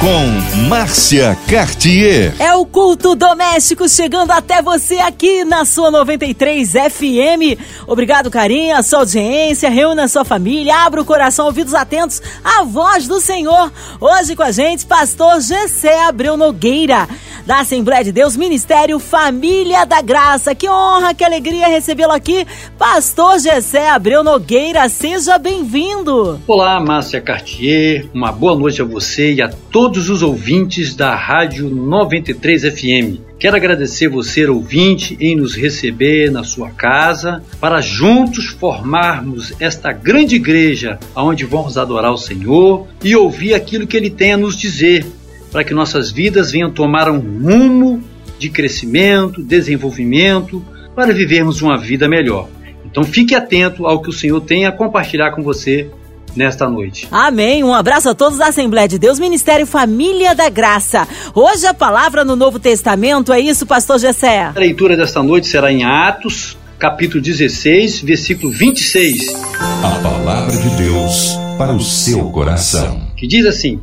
[0.00, 2.34] com Márcia Cartier.
[2.38, 7.58] É o culto doméstico chegando até você aqui na sua 93 FM.
[7.86, 12.62] Obrigado, carinho, a sua audiência, reúna a sua família, abra o coração, ouvidos atentos à
[12.62, 13.72] voz do Senhor.
[14.00, 17.08] Hoje com a gente, pastor Gessé Abreu Nogueira
[17.46, 20.54] da Assembleia de Deus, Ministério Família da Graça.
[20.54, 22.44] Que honra, que alegria recebê-lo aqui,
[22.76, 24.88] Pastor Gessé Abreu Nogueira.
[24.88, 26.40] Seja bem-vindo.
[26.46, 28.08] Olá, Márcia Cartier.
[28.12, 33.20] Uma boa noite a você e a todos os ouvintes da Rádio 93 FM.
[33.38, 40.34] Quero agradecer você, ouvinte, em nos receber na sua casa para juntos formarmos esta grande
[40.34, 45.06] igreja onde vamos adorar o Senhor e ouvir aquilo que Ele tem a nos dizer
[45.52, 48.02] para que nossas vidas venham tomar um rumo
[48.40, 50.64] de crescimento, desenvolvimento,
[50.96, 52.48] para vivermos uma vida melhor.
[52.84, 55.88] Então fique atento ao que o Senhor tem a compartilhar com você
[56.36, 57.08] nesta noite.
[57.10, 57.64] Amém.
[57.64, 61.06] Um abraço a todos da Assembleia de Deus, Ministério Família da Graça.
[61.34, 64.52] Hoje a palavra no Novo Testamento é isso, pastor Gessé?
[64.54, 69.34] A leitura desta noite será em Atos, capítulo 16, versículo 26.
[69.82, 73.00] A palavra de Deus para o seu coração.
[73.16, 73.80] Que diz assim: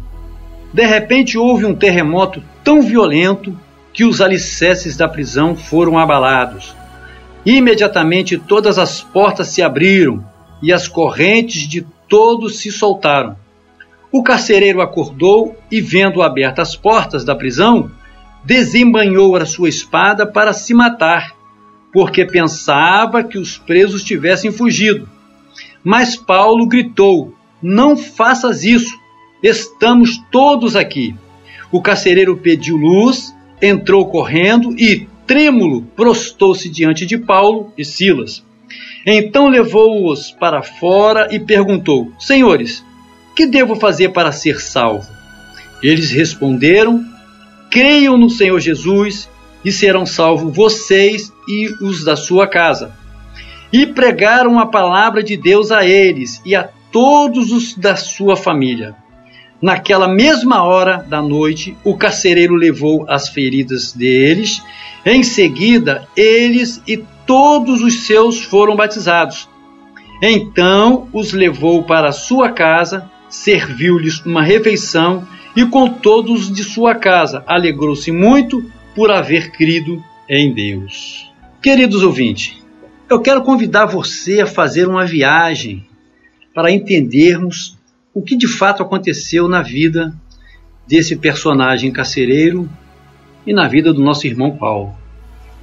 [0.74, 3.58] de repente houve um terremoto tão violento
[3.94, 6.76] que os alicerces da prisão foram abalados.
[7.46, 10.26] Imediatamente todas as portas se abriram
[10.62, 13.36] e as correntes de todos se soltaram.
[14.12, 17.90] O carcereiro acordou e, vendo abertas as portas da prisão,
[18.44, 21.36] desembanhou a sua espada para se matar,
[21.92, 25.10] porque pensava que os presos tivessem fugido.
[25.84, 28.94] Mas Paulo gritou: Não faças isso!
[29.42, 31.16] Estamos todos aqui.
[31.72, 38.46] O carcereiro pediu luz, entrou correndo e, trêmulo, prostou-se diante de Paulo e Silas.
[39.06, 42.84] Então levou-os para fora e perguntou: Senhores,
[43.36, 45.12] que devo fazer para ser salvo?
[45.82, 47.04] Eles responderam:
[47.70, 49.30] Creiam no Senhor Jesus
[49.66, 52.92] e serão salvos vocês e os da sua casa.
[53.72, 58.96] E pregaram a palavra de Deus a eles e a todos os da sua família.
[59.62, 64.62] Naquela mesma hora da noite, o carcereiro levou as feridas deles.
[65.06, 69.50] Em seguida, eles e todos os seus foram batizados.
[70.22, 77.44] Então os levou para sua casa, serviu-lhes uma refeição e com todos de sua casa
[77.48, 78.64] alegrou-se muito
[78.96, 81.32] por haver crido em Deus.
[81.62, 82.62] Queridos ouvintes,
[83.10, 85.86] eu quero convidar você a fazer uma viagem
[86.54, 87.78] para entendermos
[88.14, 90.14] o que de fato aconteceu na vida
[90.88, 92.70] desse personagem carcereiro
[93.46, 94.96] e na vida do nosso irmão Paulo.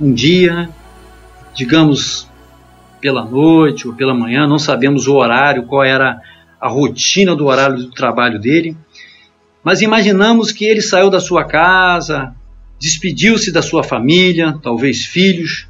[0.00, 0.71] Um dia,
[1.55, 2.28] digamos
[3.00, 6.21] pela noite ou pela manhã, não sabemos o horário, qual era
[6.61, 8.77] a rotina do horário do trabalho dele,
[9.65, 12.34] mas imaginamos que ele saiu da sua casa,
[12.78, 15.66] despediu-se da sua família, talvez filhos,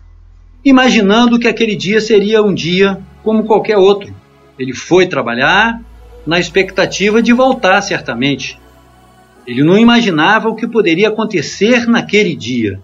[0.64, 4.14] imaginando que aquele dia seria um dia como qualquer outro.
[4.58, 5.80] Ele foi trabalhar,
[6.26, 8.58] na expectativa de voltar, certamente.
[9.46, 12.80] Ele não imaginava o que poderia acontecer naquele dia.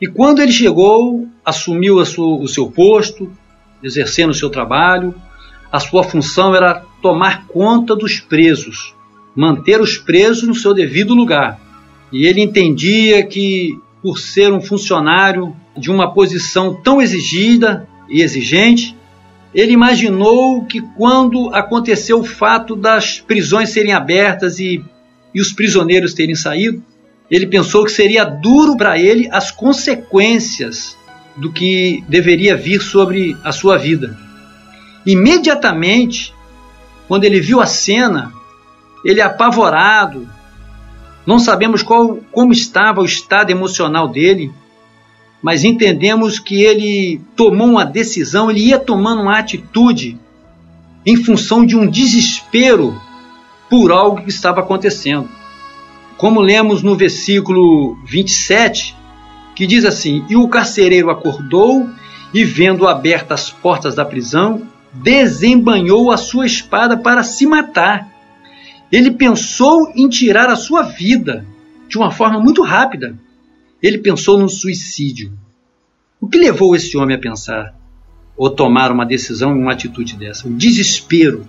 [0.00, 3.30] E quando ele chegou, assumiu sua, o seu posto,
[3.82, 5.14] exercendo o seu trabalho,
[5.70, 8.94] a sua função era tomar conta dos presos,
[9.34, 11.58] manter os presos no seu devido lugar.
[12.12, 18.94] E ele entendia que, por ser um funcionário de uma posição tão exigida e exigente,
[19.54, 24.82] ele imaginou que quando aconteceu o fato das prisões serem abertas e,
[25.34, 26.82] e os prisioneiros terem saído,
[27.30, 30.96] ele pensou que seria duro para ele as consequências
[31.36, 34.18] do que deveria vir sobre a sua vida.
[35.04, 36.34] Imediatamente,
[37.08, 38.32] quando ele viu a cena,
[39.04, 40.28] ele apavorado,
[41.26, 44.52] não sabemos qual, como estava o estado emocional dele,
[45.42, 50.18] mas entendemos que ele tomou uma decisão, ele ia tomando uma atitude
[51.04, 53.00] em função de um desespero
[53.68, 55.28] por algo que estava acontecendo.
[56.16, 58.94] Como lemos no versículo 27,
[59.54, 61.88] que diz assim: E o carcereiro acordou
[62.32, 68.08] e, vendo abertas as portas da prisão, desembanhou a sua espada para se matar.
[68.90, 71.46] Ele pensou em tirar a sua vida
[71.88, 73.18] de uma forma muito rápida
[73.82, 75.32] ele pensou no suicídio.
[76.20, 77.74] O que levou esse homem a pensar
[78.36, 80.46] ou tomar uma decisão e uma atitude dessa?
[80.46, 81.48] O desespero.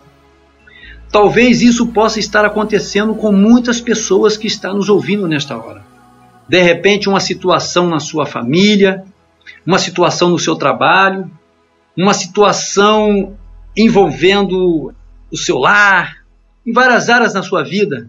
[1.12, 5.86] Talvez isso possa estar acontecendo com muitas pessoas que estão nos ouvindo nesta hora.
[6.54, 9.04] De repente, uma situação na sua família,
[9.66, 11.32] uma situação no seu trabalho,
[11.98, 13.36] uma situação
[13.76, 14.94] envolvendo
[15.32, 16.18] o seu lar,
[16.64, 18.08] em várias áreas na sua vida.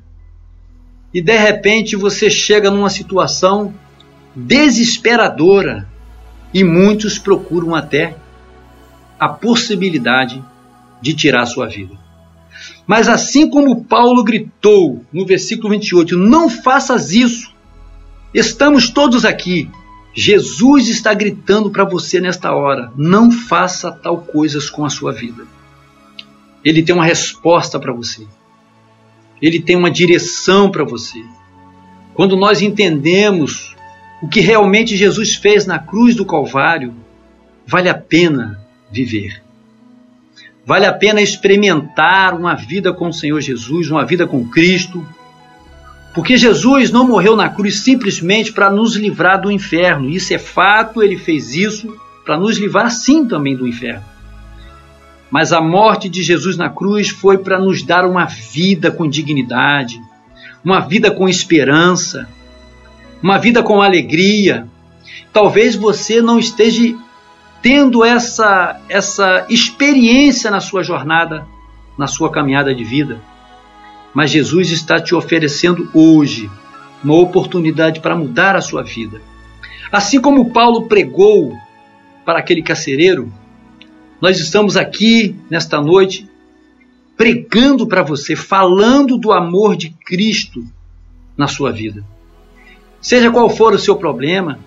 [1.14, 3.72] E de repente você chega numa situação
[4.36, 5.88] desesperadora
[6.52, 8.14] e muitos procuram até
[9.18, 10.44] a possibilidade
[11.00, 11.94] de tirar a sua vida.
[12.86, 17.53] Mas assim como Paulo gritou no versículo 28, não faças isso.
[18.34, 19.70] Estamos todos aqui.
[20.12, 25.46] Jesus está gritando para você nesta hora: não faça tal coisas com a sua vida.
[26.64, 28.26] Ele tem uma resposta para você.
[29.40, 31.22] Ele tem uma direção para você.
[32.14, 33.74] Quando nós entendemos
[34.22, 36.94] o que realmente Jesus fez na cruz do Calvário,
[37.66, 38.60] vale a pena
[38.90, 39.42] viver.
[40.64, 45.06] Vale a pena experimentar uma vida com o Senhor Jesus, uma vida com Cristo.
[46.14, 50.08] Porque Jesus não morreu na cruz simplesmente para nos livrar do inferno.
[50.08, 54.04] Isso é fato, ele fez isso para nos livrar sim também do inferno.
[55.28, 60.00] Mas a morte de Jesus na cruz foi para nos dar uma vida com dignidade,
[60.64, 62.28] uma vida com esperança,
[63.20, 64.68] uma vida com alegria.
[65.32, 66.96] Talvez você não esteja
[67.60, 71.44] tendo essa, essa experiência na sua jornada,
[71.98, 73.20] na sua caminhada de vida.
[74.14, 76.50] Mas Jesus está te oferecendo hoje
[77.02, 79.20] uma oportunidade para mudar a sua vida.
[79.90, 81.56] Assim como Paulo pregou
[82.24, 83.32] para aquele carcereiro,
[84.20, 86.28] nós estamos aqui nesta noite
[87.16, 90.64] pregando para você, falando do amor de Cristo
[91.36, 92.04] na sua vida.
[93.00, 94.58] Seja qual for o seu problema,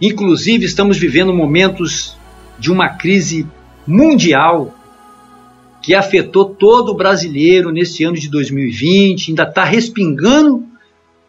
[0.00, 2.16] Inclusive, estamos vivendo momentos
[2.58, 3.46] de uma crise
[3.86, 4.74] mundial
[5.84, 10.64] que afetou todo o brasileiro nesse ano de 2020, ainda está respingando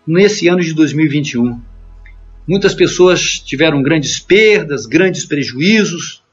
[0.07, 1.59] nesse ano de 2021.
[2.47, 6.23] Muitas pessoas tiveram grandes perdas, grandes prejuízos.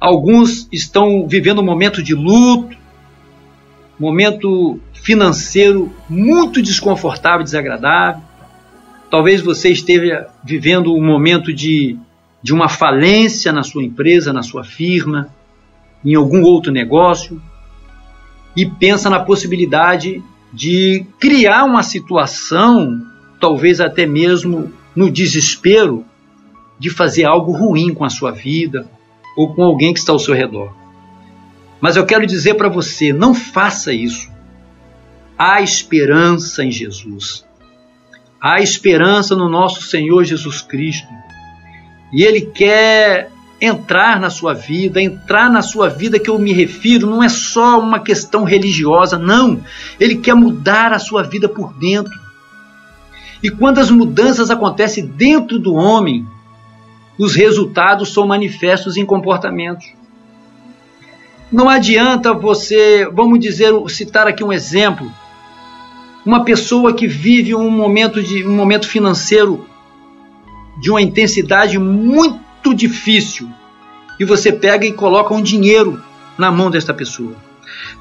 [0.00, 2.76] Alguns estão vivendo um momento de luto,
[3.96, 8.20] momento financeiro muito desconfortável, desagradável.
[9.08, 11.96] Talvez você esteja vivendo um momento de,
[12.42, 15.32] de uma falência na sua empresa, na sua firma,
[16.04, 17.40] em algum outro negócio,
[18.56, 20.22] e pensa na possibilidade
[20.52, 23.00] de criar uma situação,
[23.40, 26.04] talvez até mesmo no desespero,
[26.78, 28.86] de fazer algo ruim com a sua vida
[29.36, 30.72] ou com alguém que está ao seu redor.
[31.80, 34.30] Mas eu quero dizer para você: não faça isso.
[35.36, 37.44] Há esperança em Jesus.
[38.40, 41.08] Há esperança no nosso Senhor Jesus Cristo.
[42.12, 43.31] E Ele quer
[43.64, 47.78] entrar na sua vida, entrar na sua vida que eu me refiro, não é só
[47.78, 49.62] uma questão religiosa, não.
[50.00, 52.12] Ele quer mudar a sua vida por dentro.
[53.40, 56.26] E quando as mudanças acontecem dentro do homem,
[57.16, 59.86] os resultados são manifestos em comportamentos.
[61.50, 65.08] Não adianta você, vamos dizer, citar aqui um exemplo
[66.24, 69.66] uma pessoa que vive um momento de um momento financeiro
[70.80, 73.48] de uma intensidade muito difícil
[74.18, 76.00] e você pega e coloca um dinheiro
[76.38, 77.34] na mão desta pessoa.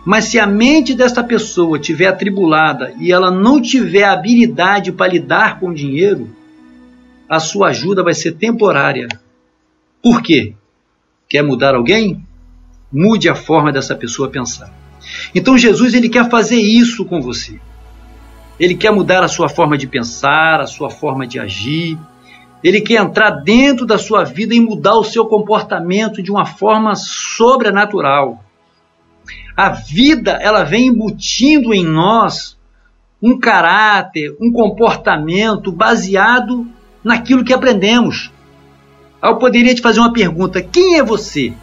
[0.06, 5.60] Mas se a mente desta pessoa tiver atribulada e ela não tiver habilidade para lidar
[5.60, 6.30] com o dinheiro,
[7.30, 9.08] a sua ajuda vai ser temporária.
[10.02, 10.54] Por quê?
[11.30, 12.26] Quer mudar alguém?
[12.92, 14.74] Mude a forma dessa pessoa pensar.
[15.34, 17.60] Então Jesus ele quer fazer isso com você.
[18.60, 21.98] Ele quer mudar a sua forma de pensar, a sua forma de agir.
[22.64, 26.96] Ele quer entrar dentro da sua vida e mudar o seu comportamento de uma forma
[26.96, 28.44] sobrenatural.
[29.58, 32.58] A vida, ela vem embutindo em nós
[33.22, 36.68] um caráter, um comportamento baseado
[37.04, 38.32] naquilo que aprendemos.
[39.22, 41.54] Eu poderia te fazer uma pergunta: quem é você?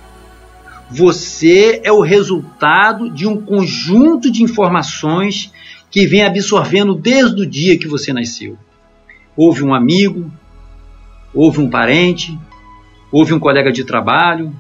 [0.91, 5.53] Você é o resultado de um conjunto de informações
[5.91, 8.57] que vem absorvendo desde o dia que você nasceu.
[9.37, 10.31] Houve um amigo,
[11.35, 12.39] houve um parente,
[13.11, 14.53] houve um colega de trabalho,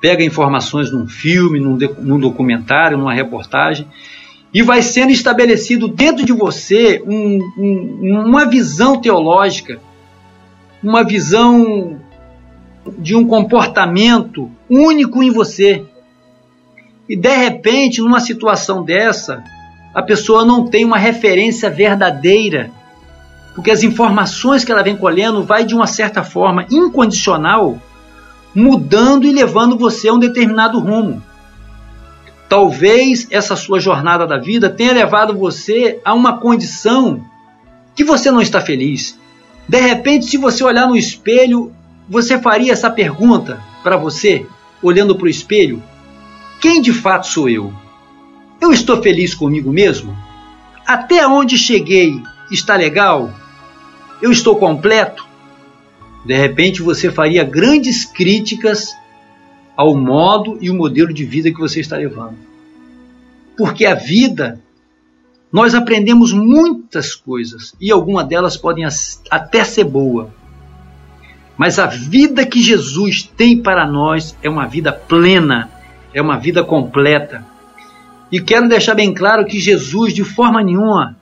[0.00, 3.86] pega informações num filme, num, num documentário, numa reportagem,
[4.52, 9.80] e vai sendo estabelecido dentro de você um, um, uma visão teológica,
[10.82, 12.00] uma visão
[12.98, 15.84] de um comportamento único em você.
[17.08, 19.42] E de repente, numa situação dessa,
[19.94, 22.70] a pessoa não tem uma referência verdadeira,
[23.56, 27.80] porque as informações que ela vem colhendo vai de uma certa forma incondicional,
[28.54, 31.22] mudando e levando você a um determinado rumo.
[32.50, 37.24] Talvez essa sua jornada da vida tenha levado você a uma condição
[37.94, 39.18] que você não está feliz,
[39.66, 41.72] De repente, se você olhar no espelho,
[42.08, 44.46] você faria essa pergunta para você,
[44.80, 45.82] olhando para o espelho:
[46.60, 47.72] quem de fato sou eu?
[48.60, 50.16] Eu estou feliz comigo mesmo?
[50.86, 53.32] Até onde cheguei está legal?
[54.20, 55.26] Eu estou completo?
[56.24, 58.96] De repente você faria grandes críticas
[59.76, 62.36] ao modo e o modelo de vida que você está levando.
[63.56, 64.60] Porque a vida,
[65.52, 68.84] nós aprendemos muitas coisas e algumas delas podem
[69.30, 70.30] até ser boa.
[71.56, 75.70] Mas a vida que Jesus tem para nós é uma vida plena,
[76.12, 77.44] é uma vida completa.
[78.32, 81.16] E quero deixar bem claro que Jesus, de forma nenhuma,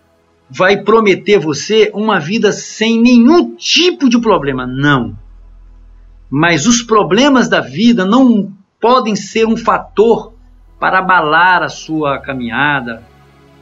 [0.57, 4.65] vai prometer você uma vida sem nenhum tipo de problema.
[4.65, 5.19] Não.
[6.31, 10.33] Mas os problemas da vida não podem ser um fator
[10.79, 13.03] para abalar a sua caminhada,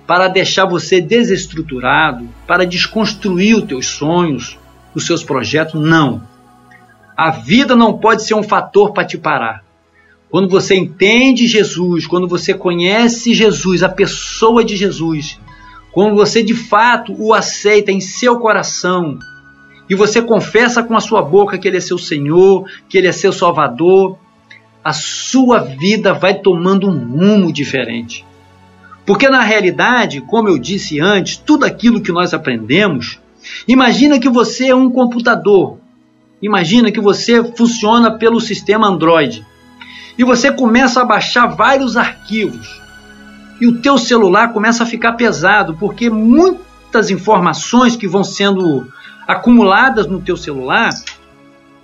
[0.07, 4.59] para deixar você desestruturado, para desconstruir os teus sonhos,
[4.95, 5.81] os seus projetos.
[5.81, 6.23] Não.
[7.17, 9.65] A vida não pode ser um fator para te parar.
[10.29, 15.39] Quando você entende Jesus, quando você conhece Jesus, a pessoa de Jesus,
[15.93, 19.19] quando você de fato o aceita em seu coração
[19.89, 23.13] e você confessa com a sua boca que Ele é seu Senhor, que Ele é
[23.13, 24.19] seu Salvador,
[24.83, 28.25] a sua vida vai tomando um rumo diferente.
[29.05, 33.21] Porque na realidade, como eu disse antes, tudo aquilo que nós aprendemos,
[33.69, 35.79] imagina que você é um computador,
[36.41, 39.45] imagina que você funciona pelo sistema Android
[40.17, 42.82] e você começa a baixar vários arquivos
[43.62, 48.88] e o teu celular começa a ficar pesado, porque muitas informações que vão sendo
[49.25, 50.90] acumuladas no teu celular,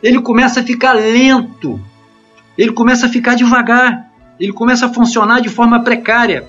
[0.02, 1.80] ele começa a ficar lento,
[2.58, 6.49] ele começa a ficar devagar, ele começa a funcionar de forma precária,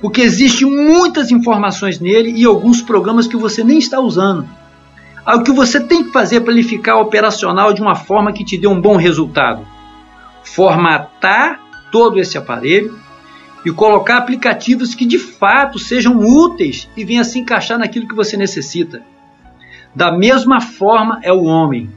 [0.00, 4.48] porque existem muitas informações nele e alguns programas que você nem está usando.
[5.26, 8.56] O que você tem que fazer para ele ficar operacional de uma forma que te
[8.56, 9.66] dê um bom resultado?
[10.42, 11.60] Formatar
[11.90, 13.02] todo esse aparelho
[13.64, 18.36] e colocar aplicativos que de fato sejam úteis e venham se encaixar naquilo que você
[18.36, 19.02] necessita.
[19.94, 21.90] Da mesma forma é o homem.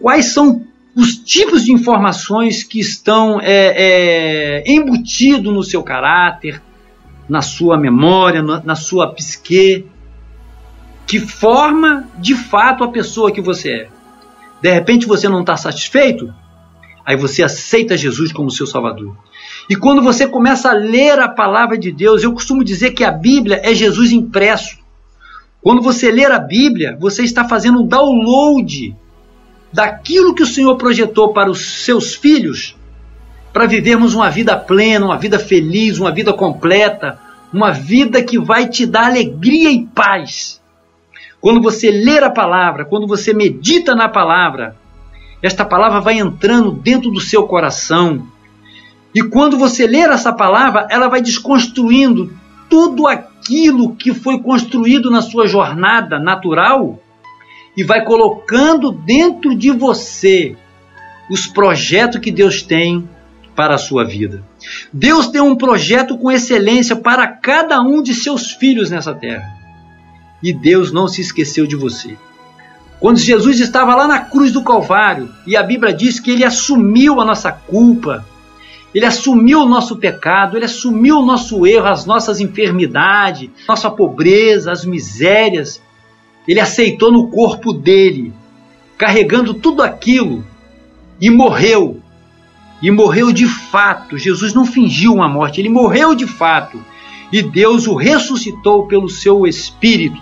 [0.00, 6.62] Quais são os tipos de informações que estão é, é, embutidos no seu caráter,
[7.28, 9.86] na sua memória, na, na sua psique,
[11.06, 13.88] que forma de fato a pessoa que você é.
[14.60, 16.32] De repente você não está satisfeito,
[17.04, 19.16] aí você aceita Jesus como seu Salvador.
[19.68, 23.10] E quando você começa a ler a palavra de Deus, eu costumo dizer que a
[23.10, 24.78] Bíblia é Jesus impresso.
[25.60, 28.94] Quando você ler a Bíblia, você está fazendo um download
[29.72, 32.76] daquilo que o Senhor projetou para os seus filhos,
[33.52, 37.18] para vivermos uma vida plena, uma vida feliz, uma vida completa,
[37.52, 40.62] uma vida que vai te dar alegria e paz.
[41.40, 44.76] Quando você ler a palavra, quando você medita na palavra,
[45.42, 48.26] esta palavra vai entrando dentro do seu coração,
[49.16, 52.36] e quando você ler essa palavra, ela vai desconstruindo
[52.68, 57.02] tudo aquilo que foi construído na sua jornada natural
[57.74, 60.54] e vai colocando dentro de você
[61.30, 63.08] os projetos que Deus tem
[63.54, 64.44] para a sua vida.
[64.92, 69.50] Deus tem um projeto com excelência para cada um de seus filhos nessa terra.
[70.42, 72.18] E Deus não se esqueceu de você.
[73.00, 77.18] Quando Jesus estava lá na cruz do Calvário, e a Bíblia diz que ele assumiu
[77.18, 78.22] a nossa culpa,
[78.94, 84.72] ele assumiu o nosso pecado, ele assumiu o nosso erro, as nossas enfermidades, nossa pobreza,
[84.72, 85.82] as misérias.
[86.46, 88.32] Ele aceitou no corpo dele,
[88.96, 90.44] carregando tudo aquilo
[91.20, 92.00] e morreu.
[92.80, 94.16] E morreu de fato.
[94.16, 96.82] Jesus não fingiu uma morte, ele morreu de fato.
[97.32, 100.20] E Deus o ressuscitou pelo seu espírito.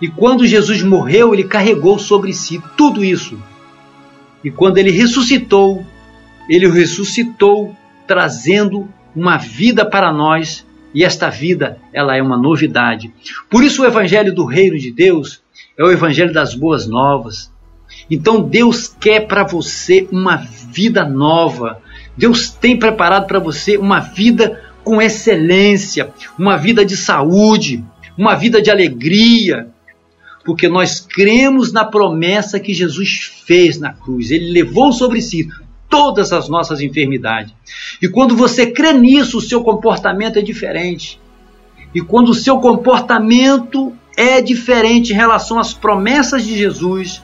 [0.00, 3.38] E quando Jesus morreu, ele carregou sobre si tudo isso.
[4.44, 5.84] E quando ele ressuscitou,
[6.48, 7.74] ele ressuscitou,
[8.06, 13.12] trazendo uma vida para nós, e esta vida, ela é uma novidade.
[13.50, 15.42] Por isso o evangelho do reino de Deus
[15.78, 17.52] é o evangelho das boas novas.
[18.10, 21.82] Então Deus quer para você uma vida nova.
[22.16, 27.84] Deus tem preparado para você uma vida com excelência, uma vida de saúde,
[28.16, 29.68] uma vida de alegria,
[30.46, 34.30] porque nós cremos na promessa que Jesus fez na cruz.
[34.30, 35.48] Ele levou sobre si
[35.88, 37.54] todas as nossas enfermidades.
[38.00, 41.20] E quando você crê nisso, o seu comportamento é diferente.
[41.94, 47.22] E quando o seu comportamento é diferente em relação às promessas de Jesus,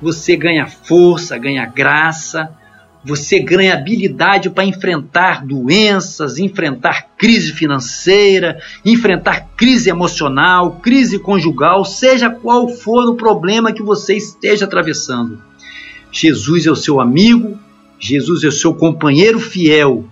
[0.00, 2.50] você ganha força, ganha graça,
[3.04, 12.28] você ganha habilidade para enfrentar doenças, enfrentar crise financeira, enfrentar crise emocional, crise conjugal, seja
[12.28, 15.42] qual for o problema que você esteja atravessando.
[16.12, 17.58] Jesus é o seu amigo,
[18.00, 20.06] Jesus é o seu companheiro fiel,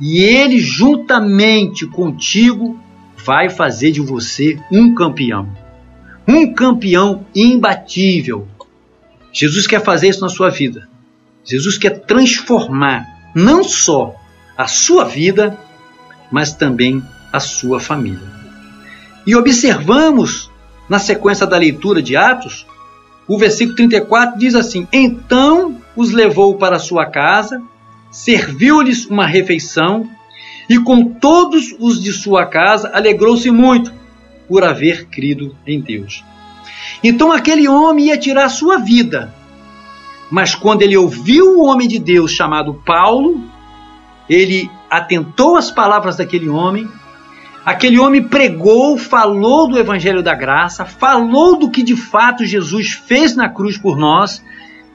[0.00, 2.80] e ele juntamente contigo
[3.24, 5.48] vai fazer de você um campeão.
[6.26, 8.48] Um campeão imbatível.
[9.32, 10.88] Jesus quer fazer isso na sua vida.
[11.44, 14.14] Jesus quer transformar não só
[14.56, 15.58] a sua vida,
[16.30, 18.32] mas também a sua família.
[19.26, 20.50] E observamos
[20.88, 22.66] na sequência da leitura de Atos,
[23.26, 27.62] o versículo 34 diz assim: Então os levou para sua casa,
[28.10, 30.08] serviu-lhes uma refeição,
[30.68, 33.92] e com todos os de sua casa alegrou-se muito
[34.48, 36.24] por haver crido em Deus.
[37.02, 39.32] Então aquele homem ia tirar sua vida
[40.34, 43.40] mas quando ele ouviu o homem de Deus chamado Paulo,
[44.28, 46.88] ele atentou às palavras daquele homem.
[47.64, 53.34] Aquele homem pregou, falou do evangelho da graça, falou do que de fato Jesus fez
[53.34, 54.42] na cruz por nós,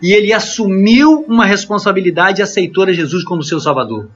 [0.02, 4.10] e ele assumiu uma responsabilidade e aceitou a Jesus como seu Salvador.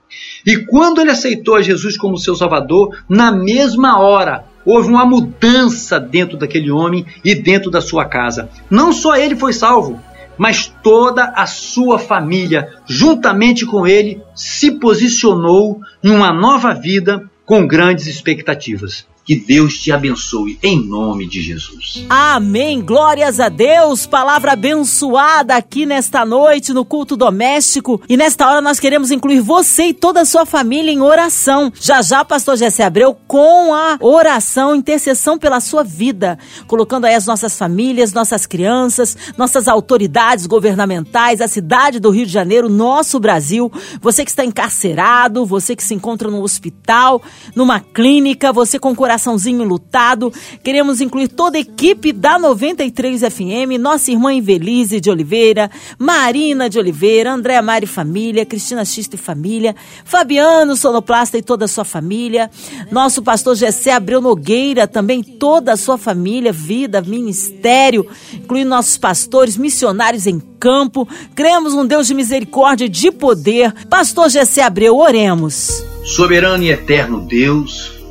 [0.46, 6.00] E quando ele aceitou a Jesus como seu Salvador, na mesma hora houve uma mudança
[6.00, 8.50] dentro daquele homem e dentro da sua casa.
[8.70, 10.00] Não só ele foi salvo,
[10.38, 17.68] mas toda a sua família, juntamente com ele, se posicionou em uma nova vida com
[17.68, 19.06] grandes expectativas.
[19.26, 22.06] Que Deus te abençoe em nome de Jesus.
[22.10, 22.82] Amém.
[22.82, 24.06] Glórias a Deus.
[24.06, 28.02] Palavra abençoada aqui nesta noite no culto doméstico.
[28.10, 31.72] E nesta hora nós queremos incluir você e toda a sua família em oração.
[31.80, 36.38] Já já, pastor Jesse Abreu, com a oração, intercessão pela sua vida,
[36.68, 42.32] colocando aí as nossas famílias, nossas crianças, nossas autoridades governamentais, a cidade do Rio de
[42.34, 43.72] Janeiro, nosso Brasil.
[44.02, 47.22] Você que está encarcerado, você que se encontra no hospital,
[47.56, 50.34] numa clínica, você com coração coraçãozinho lutado.
[50.64, 56.80] Queremos incluir toda a equipe da 93 FM, nossa irmã Invelise de Oliveira, Marina de
[56.80, 62.50] Oliveira, Andréa Mari Família, Cristina Xista e Família, Fabiano Sonoplasta e toda a sua família,
[62.92, 69.58] nosso pastor Gessé Abreu Nogueira, também toda a sua família, vida, ministério, incluindo nossos pastores,
[69.58, 71.08] missionários em campo.
[71.36, 73.74] Cremos um Deus de misericórdia e de poder.
[73.90, 75.84] Pastor Gessé Abreu, oremos.
[76.04, 78.03] Soberano e eterno Deus,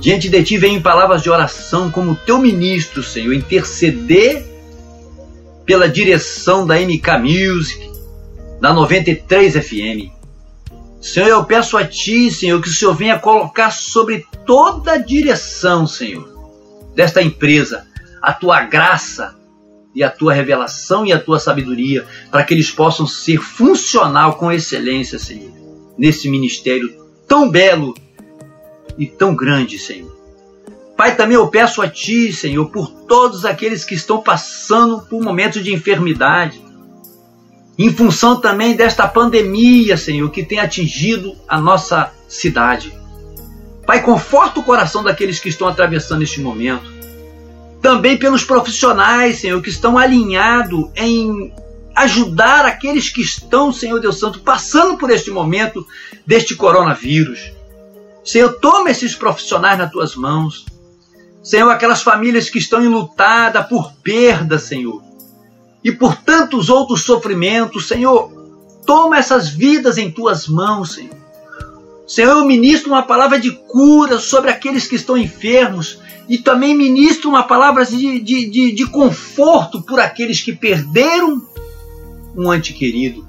[0.00, 4.42] Diante de ti vem em palavras de oração como teu ministro, Senhor, interceder
[5.66, 7.90] pela direção da MK Music,
[8.58, 10.10] da 93 FM.
[11.02, 15.86] Senhor, eu peço a ti, Senhor, que o Senhor venha colocar sobre toda a direção,
[15.86, 16.26] Senhor,
[16.94, 17.86] desta empresa,
[18.22, 19.36] a tua graça
[19.94, 24.50] e a tua revelação e a tua sabedoria, para que eles possam ser funcional com
[24.50, 25.52] excelência, Senhor,
[25.98, 26.90] nesse ministério
[27.28, 27.94] tão belo
[29.00, 30.14] e tão grande, Senhor.
[30.94, 35.64] Pai, também eu peço a Ti, Senhor, por todos aqueles que estão passando por momentos
[35.64, 36.62] de enfermidade,
[37.78, 42.92] em função também desta pandemia, Senhor, que tem atingido a nossa cidade.
[43.86, 46.92] Pai, conforta o coração daqueles que estão atravessando este momento.
[47.80, 51.50] Também pelos profissionais, Senhor, que estão alinhados em
[51.96, 55.86] ajudar aqueles que estão, Senhor Deus Santo, passando por este momento
[56.26, 57.58] deste coronavírus.
[58.24, 60.66] Senhor, toma esses profissionais nas tuas mãos.
[61.42, 65.02] Senhor, aquelas famílias que estão enlutadas por perda, Senhor,
[65.82, 68.30] e por tantos outros sofrimentos, Senhor,
[68.84, 71.18] toma essas vidas em tuas mãos, Senhor.
[72.06, 77.30] Senhor, eu ministro uma palavra de cura sobre aqueles que estão enfermos e também ministro
[77.30, 81.40] uma palavra de, de, de, de conforto por aqueles que perderam
[82.36, 83.26] um ante querido.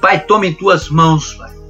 [0.00, 1.63] Pai, toma em tuas mãos, Pai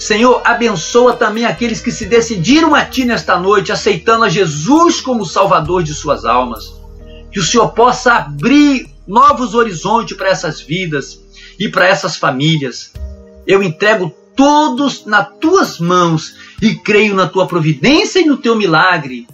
[0.00, 5.26] Senhor, abençoa também aqueles que se decidiram a Ti nesta noite, aceitando a Jesus como
[5.26, 6.72] Salvador de suas almas.
[7.30, 11.20] Que o Senhor possa abrir novos horizontes para essas vidas
[11.58, 12.94] e para essas famílias.
[13.46, 19.28] Eu entrego todos nas Tuas mãos e creio na Tua providência e no Teu milagre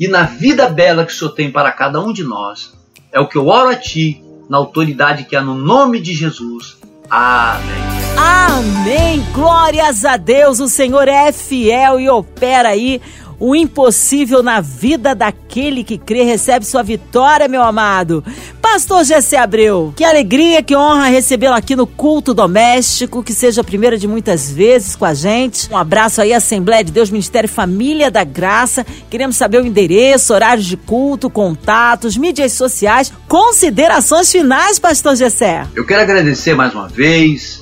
[0.00, 2.72] e na vida bela que o Senhor tem para cada um de nós.
[3.12, 6.76] É o que eu oro a Ti, na autoridade que há no nome de Jesus.
[7.08, 7.91] Amém.
[8.22, 9.26] Amém.
[9.32, 10.60] Glórias a Deus.
[10.60, 13.00] O Senhor é fiel e opera aí
[13.40, 18.22] O impossível na vida daquele que crê recebe sua vitória, meu amado.
[18.60, 23.64] Pastor Gessé Abreu, que alegria, que honra recebê-lo aqui no culto doméstico, que seja a
[23.64, 25.68] primeira de muitas vezes com a gente.
[25.72, 28.86] Um abraço aí, Assembleia de Deus, Ministério Família da Graça.
[29.10, 35.66] Queremos saber o endereço, horários de culto, contatos, mídias sociais, considerações finais, Pastor Gessé.
[35.74, 37.61] Eu quero agradecer mais uma vez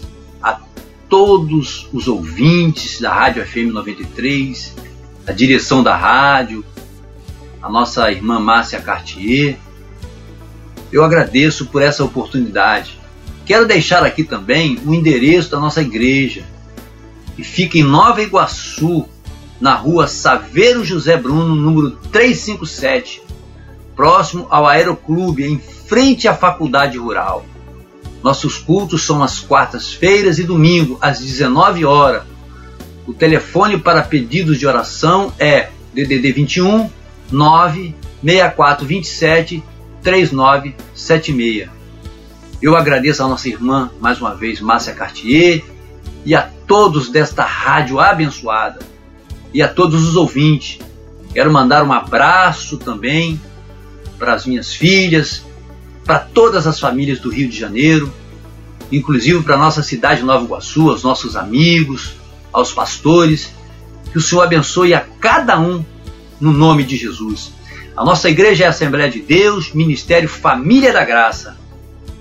[1.11, 4.75] todos os ouvintes da Rádio FM 93,
[5.27, 6.65] a direção da rádio,
[7.61, 9.59] a nossa irmã Márcia Cartier
[10.93, 12.99] eu agradeço por essa oportunidade.
[13.47, 16.45] Quero deixar aqui também o endereço da nossa igreja,
[17.37, 19.07] que fica em Nova Iguaçu,
[19.61, 23.23] na rua Saveiro José Bruno, número 357,
[23.95, 27.45] próximo ao Aeroclube, em frente à Faculdade Rural.
[28.23, 32.23] Nossos cultos são às quartas-feiras e domingo, às 19 horas.
[33.07, 36.91] O telefone para pedidos de oração é DDD 21
[37.33, 39.63] 96427
[40.03, 41.71] 3976.
[42.61, 45.65] Eu agradeço a nossa irmã, mais uma vez, Márcia Cartier,
[46.27, 48.81] e a todos desta rádio abençoada,
[49.53, 50.79] e a todos os ouvintes.
[51.33, 53.41] Quero mandar um abraço também
[54.19, 55.43] para as minhas filhas,
[56.11, 58.13] para todas as famílias do Rio de Janeiro,
[58.91, 62.15] inclusive para a nossa cidade Nova Iguaçu, aos nossos amigos,
[62.53, 63.53] aos pastores.
[64.11, 65.85] Que o Senhor abençoe a cada um
[66.41, 67.53] no nome de Jesus.
[67.97, 71.57] A nossa igreja é a Assembleia de Deus, Ministério Família da Graça.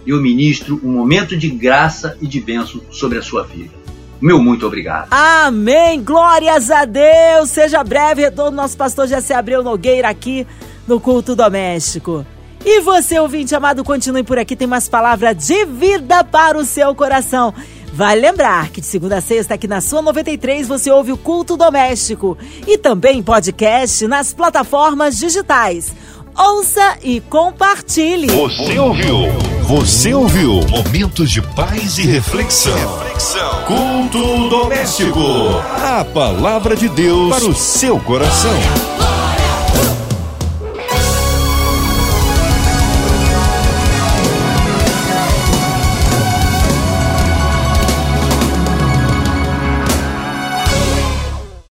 [0.05, 3.73] E eu ministro um momento de graça e de bênção sobre a sua vida.
[4.21, 5.07] Meu muito obrigado.
[5.09, 6.03] Amém.
[6.03, 7.49] Glórias a Deus.
[7.49, 10.45] Seja breve retorno nosso pastor Jesse Abreu Nogueira aqui
[10.87, 12.23] no culto doméstico.
[12.71, 16.93] E você, ouvinte amado, continue por aqui, tem mais palavra de vida para o seu
[16.93, 17.51] coração.
[17.91, 21.57] Vale lembrar que de segunda a sexta aqui na sua 93 você ouve o Culto
[21.57, 25.95] Doméstico e também podcast nas plataformas digitais.
[26.37, 28.27] Ouça e compartilhe.
[28.27, 29.17] Você ouviu?
[29.63, 30.61] Você ouviu?
[30.69, 32.99] Momentos de paz e reflexão.
[32.99, 33.63] reflexão.
[33.65, 35.19] Culto doméstico.
[35.83, 38.53] A palavra de Deus para o seu coração.